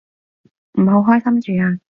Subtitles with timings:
[0.79, 1.77] 唔好開心住啊